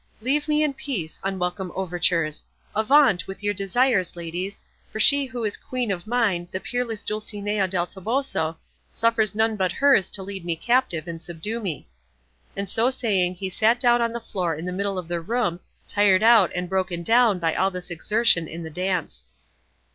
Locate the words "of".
5.91-6.07, 14.97-15.07